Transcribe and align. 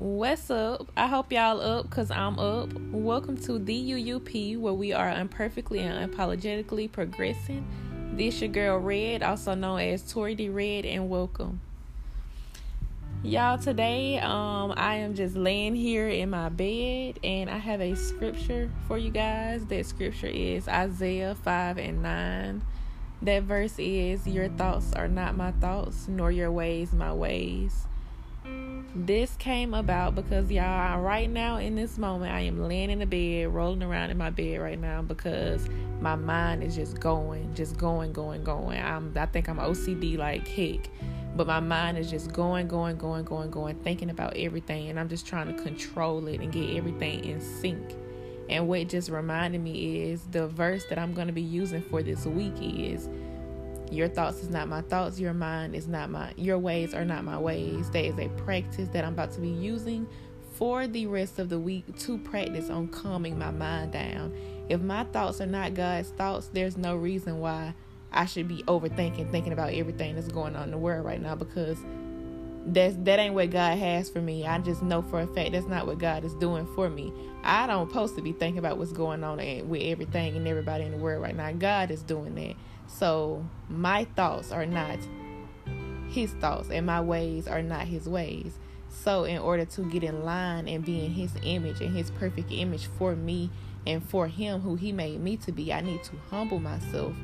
What's 0.00 0.48
up? 0.48 0.92
I 0.96 1.08
hope 1.08 1.32
y'all 1.32 1.60
up 1.60 1.90
because 1.90 2.12
I'm 2.12 2.38
up. 2.38 2.72
Welcome 2.92 3.36
to 3.38 3.58
the 3.58 3.90
UUP 3.90 4.56
where 4.56 4.72
we 4.72 4.92
are 4.92 5.10
imperfectly 5.10 5.80
and 5.80 6.12
unapologetically 6.12 6.92
progressing. 6.92 7.66
This 8.12 8.40
your 8.40 8.48
girl 8.48 8.78
Red, 8.78 9.24
also 9.24 9.56
known 9.56 9.80
as 9.80 10.08
Tori 10.08 10.36
D 10.36 10.50
Red, 10.50 10.84
and 10.84 11.10
welcome. 11.10 11.60
Y'all, 13.24 13.58
today 13.58 14.20
um 14.20 14.72
I 14.76 14.98
am 14.98 15.16
just 15.16 15.34
laying 15.34 15.74
here 15.74 16.06
in 16.06 16.30
my 16.30 16.48
bed 16.48 17.18
and 17.24 17.50
I 17.50 17.58
have 17.58 17.80
a 17.80 17.96
scripture 17.96 18.70
for 18.86 18.98
you 18.98 19.10
guys. 19.10 19.66
That 19.66 19.84
scripture 19.84 20.28
is 20.28 20.68
Isaiah 20.68 21.34
5 21.34 21.76
and 21.76 22.04
9. 22.04 22.62
That 23.22 23.42
verse 23.42 23.76
is 23.80 24.28
Your 24.28 24.48
thoughts 24.48 24.92
are 24.92 25.08
not 25.08 25.36
my 25.36 25.50
thoughts, 25.50 26.06
nor 26.06 26.30
your 26.30 26.52
ways 26.52 26.92
my 26.92 27.12
ways. 27.12 27.88
This 28.94 29.36
came 29.36 29.74
about 29.74 30.14
because 30.14 30.50
y'all 30.50 31.00
right 31.00 31.30
now 31.30 31.58
in 31.58 31.76
this 31.76 31.98
moment 31.98 32.32
I 32.32 32.40
am 32.40 32.66
laying 32.66 32.90
in 32.90 32.98
the 32.98 33.06
bed, 33.06 33.54
rolling 33.54 33.82
around 33.82 34.10
in 34.10 34.18
my 34.18 34.30
bed 34.30 34.60
right 34.60 34.78
now 34.78 35.02
because 35.02 35.68
my 36.00 36.16
mind 36.16 36.64
is 36.64 36.74
just 36.74 36.98
going, 36.98 37.54
just 37.54 37.76
going, 37.76 38.12
going, 38.12 38.42
going. 38.42 38.82
I'm 38.82 39.12
I 39.16 39.26
think 39.26 39.48
I'm 39.48 39.58
OCD 39.58 40.18
like 40.18 40.48
heck. 40.48 40.88
But 41.36 41.46
my 41.46 41.60
mind 41.60 41.98
is 41.98 42.10
just 42.10 42.32
going, 42.32 42.66
going, 42.66 42.96
going, 42.96 43.24
going, 43.24 43.50
going, 43.50 43.76
thinking 43.84 44.10
about 44.10 44.36
everything 44.36 44.88
and 44.88 44.98
I'm 44.98 45.08
just 45.08 45.26
trying 45.26 45.54
to 45.54 45.62
control 45.62 46.26
it 46.26 46.40
and 46.40 46.50
get 46.50 46.76
everything 46.76 47.24
in 47.24 47.40
sync. 47.40 47.94
And 48.48 48.66
what 48.66 48.88
just 48.88 49.10
reminded 49.10 49.60
me 49.60 50.10
is 50.10 50.22
the 50.30 50.48
verse 50.48 50.84
that 50.88 50.98
I'm 50.98 51.14
gonna 51.14 51.32
be 51.32 51.42
using 51.42 51.82
for 51.82 52.02
this 52.02 52.26
week 52.26 52.54
is 52.60 53.08
your 53.90 54.08
thoughts 54.08 54.42
is 54.42 54.50
not 54.50 54.68
my 54.68 54.82
thoughts. 54.82 55.18
Your 55.18 55.34
mind 55.34 55.74
is 55.74 55.88
not 55.88 56.10
my, 56.10 56.32
your 56.36 56.58
ways 56.58 56.94
are 56.94 57.04
not 57.04 57.24
my 57.24 57.38
ways. 57.38 57.90
That 57.90 58.04
is 58.04 58.18
a 58.18 58.28
practice 58.30 58.88
that 58.92 59.04
I'm 59.04 59.12
about 59.12 59.32
to 59.32 59.40
be 59.40 59.48
using 59.48 60.06
for 60.52 60.86
the 60.86 61.06
rest 61.06 61.38
of 61.38 61.48
the 61.48 61.58
week 61.58 61.96
to 62.00 62.18
practice 62.18 62.68
on 62.68 62.88
calming 62.88 63.38
my 63.38 63.50
mind 63.50 63.92
down. 63.92 64.34
If 64.68 64.80
my 64.80 65.04
thoughts 65.04 65.40
are 65.40 65.46
not 65.46 65.74
God's 65.74 66.10
thoughts, 66.10 66.48
there's 66.52 66.76
no 66.76 66.96
reason 66.96 67.38
why 67.38 67.74
I 68.12 68.26
should 68.26 68.48
be 68.48 68.62
overthinking, 68.64 69.30
thinking 69.30 69.52
about 69.52 69.72
everything 69.72 70.14
that's 70.14 70.28
going 70.28 70.56
on 70.56 70.64
in 70.64 70.70
the 70.70 70.78
world 70.78 71.04
right 71.04 71.20
now 71.20 71.34
because 71.34 71.78
that's 72.74 72.96
that 73.00 73.18
ain't 73.18 73.34
what 73.34 73.50
God 73.50 73.78
has 73.78 74.10
for 74.10 74.20
me. 74.20 74.46
I 74.46 74.58
just 74.58 74.82
know 74.82 75.02
for 75.02 75.20
a 75.20 75.26
fact 75.26 75.52
that's 75.52 75.66
not 75.66 75.86
what 75.86 75.98
God 75.98 76.24
is 76.24 76.34
doing 76.34 76.66
for 76.74 76.88
me. 76.88 77.12
I 77.42 77.66
don't 77.66 77.88
supposed 77.88 78.16
to 78.16 78.22
be 78.22 78.32
thinking 78.32 78.58
about 78.58 78.78
what's 78.78 78.92
going 78.92 79.24
on 79.24 79.38
with 79.68 79.82
everything 79.82 80.36
and 80.36 80.46
everybody 80.46 80.84
in 80.84 80.92
the 80.92 80.98
world 80.98 81.22
right 81.22 81.34
now. 81.34 81.50
God 81.52 81.90
is 81.90 82.02
doing 82.02 82.34
that. 82.34 82.54
So 82.86 83.46
my 83.68 84.04
thoughts 84.16 84.52
are 84.52 84.66
not 84.66 84.98
his 86.10 86.32
thoughts 86.32 86.70
and 86.70 86.86
my 86.86 87.00
ways 87.00 87.46
are 87.46 87.62
not 87.62 87.86
his 87.86 88.08
ways. 88.08 88.58
So 88.88 89.24
in 89.24 89.38
order 89.38 89.64
to 89.64 89.82
get 89.90 90.02
in 90.02 90.24
line 90.24 90.66
and 90.68 90.84
be 90.84 91.04
in 91.04 91.12
his 91.12 91.32
image 91.42 91.80
and 91.80 91.94
his 91.94 92.10
perfect 92.12 92.50
image 92.50 92.86
for 92.98 93.14
me 93.14 93.50
and 93.86 94.02
for 94.02 94.26
him 94.26 94.60
who 94.60 94.76
he 94.76 94.92
made 94.92 95.20
me 95.20 95.36
to 95.38 95.52
be, 95.52 95.72
I 95.72 95.80
need 95.80 96.02
to 96.04 96.12
humble 96.30 96.58
myself, 96.58 97.14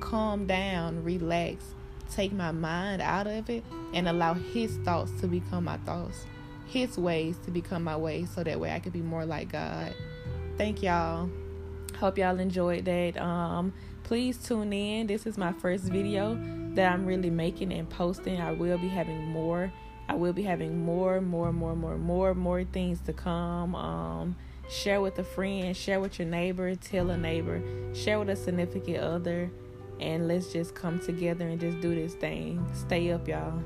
calm 0.00 0.46
down, 0.46 1.02
relax, 1.02 1.64
take 2.10 2.32
my 2.32 2.52
mind 2.52 3.02
out 3.02 3.26
of 3.26 3.48
it 3.50 3.64
and 3.94 4.08
allow 4.08 4.34
his 4.34 4.76
thoughts 4.78 5.12
to 5.20 5.26
become 5.26 5.64
my 5.64 5.76
thoughts, 5.78 6.24
his 6.66 6.98
ways 6.98 7.36
to 7.44 7.50
become 7.50 7.84
my 7.84 7.96
ways 7.96 8.30
so 8.34 8.42
that 8.42 8.58
way 8.58 8.72
I 8.72 8.78
could 8.78 8.92
be 8.92 9.02
more 9.02 9.24
like 9.24 9.52
God. 9.52 9.94
Thank 10.56 10.82
y'all. 10.82 11.30
Hope 11.98 12.18
y'all 12.18 12.38
enjoyed 12.38 12.84
that. 12.84 13.16
Um 13.16 13.72
please 14.06 14.38
tune 14.38 14.72
in. 14.72 15.08
This 15.08 15.26
is 15.26 15.36
my 15.36 15.52
first 15.52 15.84
video 15.84 16.38
that 16.76 16.92
I'm 16.92 17.06
really 17.06 17.28
making 17.28 17.72
and 17.72 17.90
posting. 17.90 18.40
I 18.40 18.52
will 18.52 18.78
be 18.78 18.86
having 18.86 19.26
more. 19.26 19.72
I 20.08 20.14
will 20.14 20.32
be 20.32 20.44
having 20.44 20.84
more, 20.84 21.20
more, 21.20 21.52
more, 21.52 21.74
more, 21.74 21.98
more, 21.98 22.32
more 22.32 22.62
things 22.62 23.00
to 23.06 23.12
come. 23.12 23.74
Um, 23.74 24.36
share 24.68 25.00
with 25.00 25.18
a 25.18 25.24
friend, 25.24 25.76
share 25.76 25.98
with 25.98 26.20
your 26.20 26.28
neighbor, 26.28 26.76
tell 26.76 27.10
a 27.10 27.18
neighbor, 27.18 27.60
share 27.94 28.20
with 28.20 28.28
a 28.28 28.36
significant 28.36 28.98
other, 28.98 29.50
and 30.00 30.28
let's 30.28 30.52
just 30.52 30.74
come 30.74 30.98
together 30.98 31.46
and 31.46 31.60
just 31.60 31.80
do 31.80 31.94
this 31.94 32.14
thing. 32.14 32.64
Stay 32.74 33.12
up, 33.12 33.26
y'all. 33.28 33.62